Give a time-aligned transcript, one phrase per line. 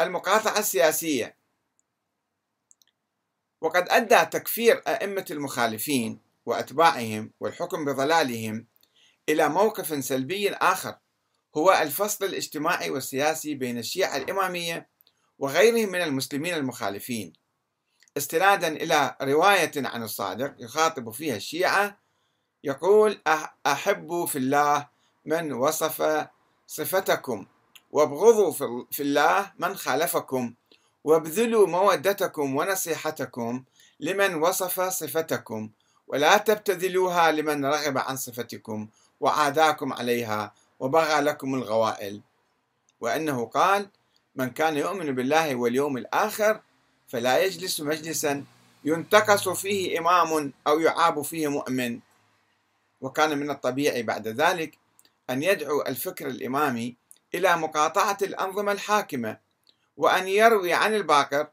[0.00, 1.36] المقاطعة السياسية.
[3.60, 8.66] وقد أدى تكفير أئمة المخالفين وأتباعهم والحكم بضلالهم
[9.28, 10.96] إلى موقف سلبي آخر
[11.56, 14.88] هو الفصل الاجتماعي والسياسي بين الشيعة الإمامية
[15.38, 17.32] وغيرهم من المسلمين المخالفين.
[18.16, 22.00] استنادا إلى رواية عن الصادق يخاطب فيها الشيعة
[22.64, 23.22] يقول
[23.66, 24.88] أحبوا في الله
[25.24, 26.26] من وصف
[26.66, 27.46] صفتكم.
[27.90, 28.52] وابغضوا
[28.90, 30.54] في الله من خالفكم
[31.04, 33.64] وابذلوا مودتكم ونصيحتكم
[34.00, 35.70] لمن وصف صفتكم
[36.08, 38.88] ولا تبتذلوها لمن رغب عن صفتكم
[39.20, 42.20] وعاداكم عليها وبغى لكم الغوائل.
[43.00, 43.88] وأنه قال
[44.36, 46.60] من كان يؤمن بالله واليوم الآخر
[47.08, 48.44] فلا يجلس مجلسا
[48.84, 52.00] ينتقص فيه إمام أو يعاب فيه مؤمن.
[53.00, 54.78] وكان من الطبيعي بعد ذلك
[55.30, 56.96] أن يدعو الفكر الإمامي
[57.34, 59.40] إلى مقاطعة الأنظمة الحاكمة
[59.96, 61.50] وأن يروي عن الباقر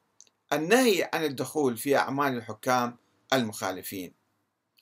[0.53, 2.97] النهي عن الدخول في أعمال الحكام
[3.33, 4.13] المخالفين.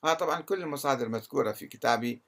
[0.03, 2.21] هذا طبعا كل المصادر مذكورة في كتابي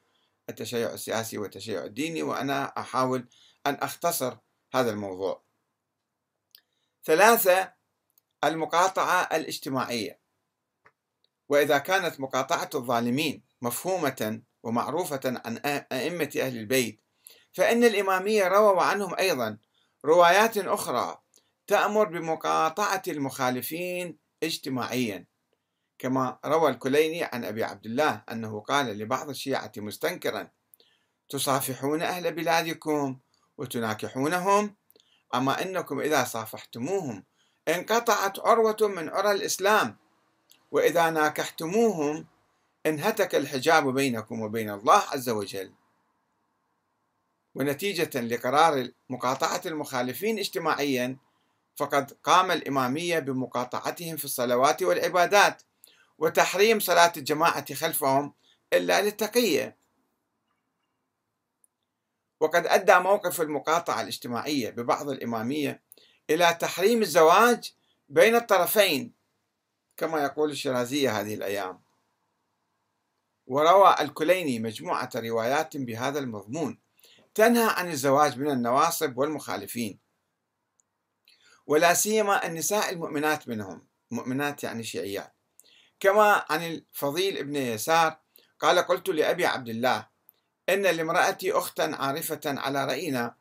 [0.50, 3.28] التشيع السياسي والتشيع الديني وأنا أحاول
[3.68, 4.38] أن أختصر
[4.74, 5.42] هذا الموضوع.
[7.06, 7.74] ثلاثة
[8.44, 10.20] المقاطعة الاجتماعية.
[11.50, 15.58] وإذا كانت مقاطعة الظالمين مفهومة ومعروفة عن
[15.92, 17.02] أئمة أهل البيت
[17.58, 19.58] فإن الإمامية رووا عنهم أيضا
[20.06, 21.18] روايات أخرى
[21.68, 25.26] تأمر بمقاطعة المخالفين اجتماعيا.
[26.00, 30.50] كما روى الكليني عن أبي عبد الله أنه قال لبعض الشيعة مستنكرا
[31.30, 33.20] تصافحون أهل بلادكم
[33.58, 34.76] وتناكحونهم؟
[35.36, 37.24] أما أنكم إذا صافحتموهم
[37.68, 39.98] انقطعت عروة من عرى الإسلام
[40.72, 42.28] وإذا ناكحتموهم
[42.86, 45.74] انهتك الحجاب بينكم وبين الله عز وجل.
[47.58, 51.18] ونتيجة لقرار مقاطعة المخالفين اجتماعيا
[51.76, 55.62] فقد قام الإمامية بمقاطعتهم في الصلوات والعبادات
[56.18, 58.34] وتحريم صلاة الجماعة خلفهم
[58.74, 59.78] إلا للتقية.
[62.40, 65.82] وقد أدى موقف المقاطعة الاجتماعية ببعض الإمامية
[66.30, 67.74] إلى تحريم الزواج
[68.10, 69.14] بين الطرفين
[69.98, 71.80] كما يقول الشرازية هذه الأيام.
[73.48, 76.87] وروى الكليني مجموعة روايات بهذا المضمون.
[77.38, 80.00] تنهى عن الزواج من النواصب والمخالفين.
[81.68, 85.34] ولا سيما النساء المؤمنات منهم مؤمنات يعني شيعيات.
[86.00, 88.18] كما عن الفضيل ابن يسار
[88.60, 90.08] قال قلت لأبي عبد الله
[90.70, 93.36] إن لامرأتي أختا عارفة على رأينا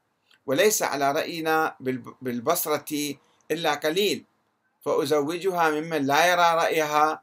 [0.47, 1.77] وليس على رأينا
[2.21, 3.15] بالبصرة
[3.51, 4.25] إلا قليل
[4.85, 7.23] فأزوجها ممن لا يرى رأيها؟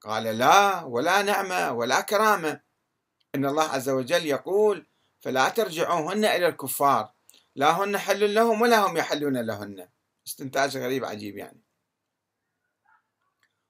[0.00, 2.60] قال لا ولا نعمة ولا كرامة.
[3.34, 4.89] إن الله عز وجل يقول
[5.20, 7.12] فلا ترجعوهن إلى الكفار.
[7.54, 9.88] لا هن حل لهم ولا هم يحلون لهن.
[10.26, 11.60] استنتاج غريب عجيب يعني.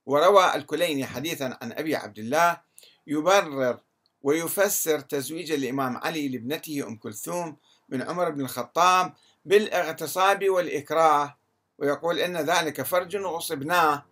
[0.07, 2.61] وروى الكليني حديثا عن أبي عبد الله
[3.07, 3.81] يبرر
[4.23, 7.57] ويفسر تزويج الإمام علي لابنته أم كلثوم
[7.89, 11.39] من عمر بن الخطاب بالاغتصاب والإكراه
[11.79, 14.07] ويقول إن ذلك فرج غصبناه.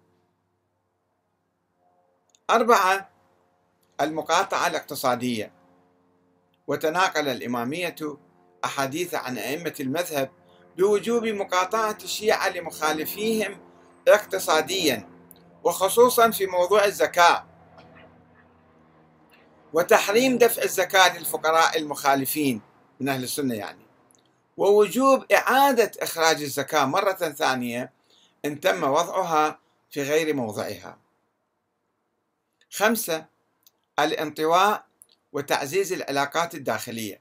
[2.51, 3.11] أربعة
[4.01, 5.58] المقاطعة الاقتصادية.
[6.69, 7.97] وتناقل الإمامية
[8.65, 10.31] أحاديث عن أئمة المذهب
[10.77, 13.61] بوجوب مقاطعة الشيعة لمخالفيهم
[14.09, 15.09] اقتصاديا
[15.65, 17.47] وخصوصا في موضوع الزكاة
[19.73, 22.61] وتحريم دفع الزكاة للفقراء المخالفين
[23.01, 23.87] من أهل السنة يعني.
[24.57, 27.93] ووجوب إعادة إخراج الزكاة مرة ثانية
[28.45, 29.59] إن تم وضعها
[29.91, 30.99] في غير موضعها.
[32.71, 33.27] خمسة
[33.99, 34.88] الانطواء
[35.39, 37.21] وتعزيز العلاقات الداخلية.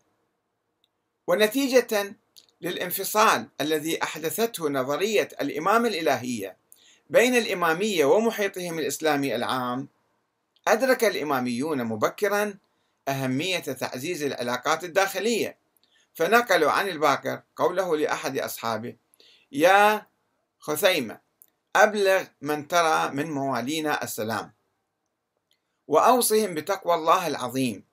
[1.28, 2.16] ونتيجة
[2.62, 6.58] للانفصال الذي أحدثته نظرية الإمامة الإلهية
[7.10, 9.88] بين الإمامية ومحيطهم الإسلامي العام
[10.68, 12.58] أدرك الإماميون مبكرا
[13.08, 15.58] أهمية تعزيز العلاقات الداخلية.
[16.14, 18.96] فنقلوا عن الباكر قوله لأحد أصحابه
[19.52, 20.08] يا
[20.60, 21.20] خثيمة
[21.76, 24.54] أبلغ من ترى من موالينا السلام
[25.88, 27.87] وأوصهم بتقوى الله العظيم.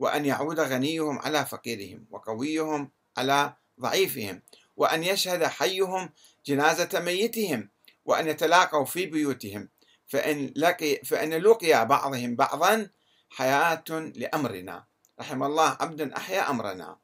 [0.00, 4.42] وأن يعود غنيهم على فقيرهم وقويهم على ضعيفهم
[4.76, 6.10] وأن يشهد حيهم
[6.46, 7.70] جنازة ميتهم
[8.04, 9.68] وأن يتلاقوا في بيوتهم.
[10.06, 12.90] فإن, لقي فإن لقي بعضهم بعضا
[13.30, 14.84] حياة لأمرنا.
[15.20, 16.98] رحم الله عبدا أحيا أمرنا.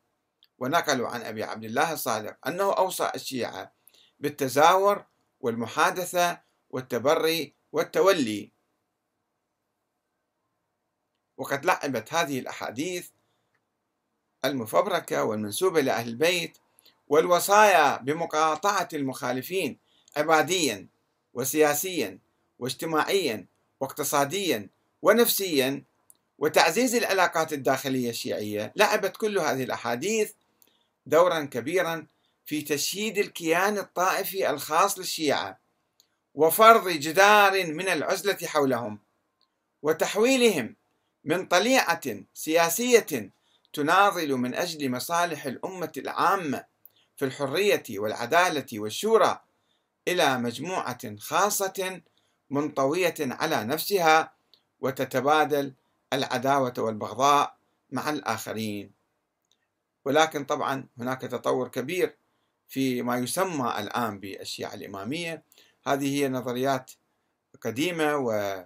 [0.59, 3.73] ونقلوا عن أبي عبد الله الصادق أنه أوصى الشيعة
[4.21, 5.05] بالتزاور
[5.41, 6.41] والمحادثة
[6.71, 8.56] والتبري والتولي.
[11.37, 13.09] وقد لعبت هذه الأحاديث
[14.45, 16.59] المفبركة والمنسوبة لأهل البيت
[17.09, 19.79] والوصايا بمقاطعة المخالفين
[20.17, 20.87] عباديا
[21.35, 22.19] وسياسيا
[22.59, 23.47] واجتماعيا
[23.81, 24.69] واقتصاديا
[25.03, 25.83] ونفسيا
[26.39, 28.73] وتعزيز العلاقات الداخلية الشيعية.
[28.77, 30.33] لعبت كل هذه الأحاديث
[31.07, 32.07] دورا كبيرا
[32.47, 35.59] في تشييد الكيان الطائفي الخاص للشيعة
[36.35, 38.99] وفرض جدار من العزلة حولهم
[39.83, 40.77] وتحويلهم
[41.27, 42.01] من طليعة
[42.35, 43.31] سياسية
[43.73, 46.65] تناضل من أجل مصالح الأمة العامة
[47.17, 49.41] في الحرية والعدالة والشورى
[50.09, 52.01] إلى مجموعة خاصة
[52.51, 54.33] منطوية على نفسها
[54.81, 55.75] وتتبادل
[56.13, 57.57] العداوة والبغضاء
[57.91, 58.93] مع الآخرين.
[60.05, 62.17] ولكن طبعا هناك تطور كبير
[62.69, 65.43] في ما يسمى الآن بالشيعة الإمامية.
[65.87, 66.91] هذه هي نظريات
[67.63, 68.63] قديمة و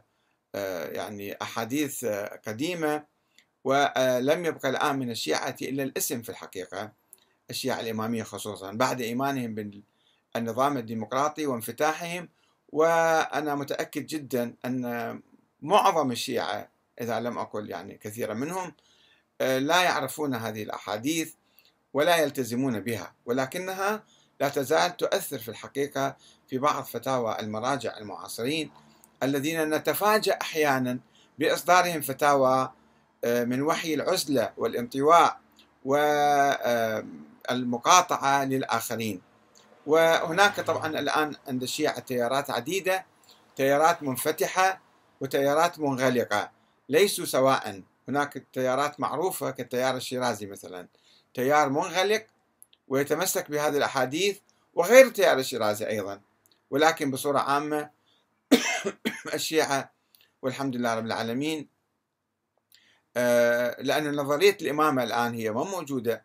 [0.54, 2.04] يعني أحاديث
[2.46, 3.04] قديمة
[3.64, 6.92] ولم يبقى الآن من الشيعة إلا الاسم في الحقيقة
[7.50, 9.54] الشيعة الإمامية خصوصا بعد إيمانهم
[10.34, 12.28] بالنظام الديمقراطي وانفتاحهم
[12.68, 15.20] وأنا متأكد جدا أن
[15.62, 16.68] معظم الشيعة
[17.00, 18.72] إذا لم أقل يعني كثيرا منهم
[19.40, 21.34] آه، لا يعرفون هذه الأحاديث
[21.92, 24.04] ولا يلتزمون بها ولكنها
[24.40, 26.16] لا تزال تؤثر في الحقيقة
[26.48, 28.70] في بعض فتاوى المراجع المعاصرين
[29.22, 30.98] الذين نتفاجأ أحيانا
[31.38, 32.72] بإصدارهم فتاوى
[33.24, 35.40] آه، من وحي العزلة والانطواء
[37.50, 39.22] والمقاطعة للآخرين.
[39.86, 43.06] وهناك طبعا الآن عند الشيعة تيارات عديدة
[43.56, 44.80] تيارات منفتحة
[45.20, 46.50] وتيارات منغلقة.
[46.88, 50.86] ليسوا سواء هناك تيارات معروفة كالتيار الشيرازي مثلا.
[51.34, 52.26] تيار منغلق
[52.88, 54.38] ويتمسك بهذه الأحاديث
[54.74, 56.20] وغير التيار الشيرازي أيضا
[56.70, 57.90] ولكن بصورة عامة
[59.34, 59.92] الشيعة
[60.42, 61.68] والحمد لله رب العالمين.
[63.16, 66.24] آه، لأن نظرية الإمامة الآن هي ما موجودة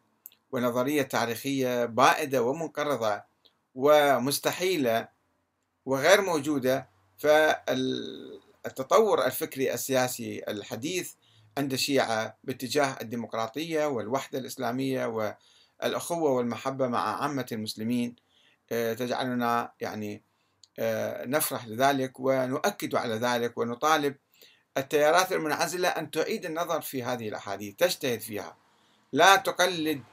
[0.51, 3.23] ونظرية تاريخية بائدة ومنقرضة
[3.75, 5.07] ومستحيلة
[5.85, 6.89] وغير موجودة.
[7.17, 8.15] فالتطور
[9.25, 11.13] الفكري السياسي الحديث
[11.57, 18.15] عند الشيعة باتجاه الديمقراطية والوحدة الإسلامية والأخوة والمحبة مع عامة المسلمين
[18.71, 20.23] آه، تجعلنا يعني
[21.25, 24.15] نفرح لذلك ونؤكد على ذلك ونطالب
[24.77, 28.57] التيارات المنعزلة أن تعيد النظر في هذه الأحاديث تجتهد فيها.
[29.13, 30.03] لا تقلد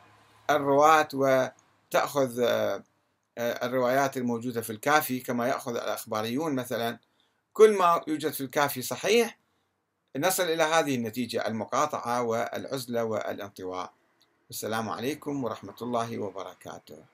[0.50, 2.82] الرواة وتأخذ آه،
[3.38, 6.98] الروايات الموجودة في الكافي كما يأخذ الأخباريون مثلا.
[7.52, 9.38] كل ما يوجد في الكافي صحيح
[10.16, 13.92] نصل إلى هذه النتيجة المقاطعة والعزلة والانطواء.
[14.50, 17.11] السلام عليكم ورحمة الله وبركاته.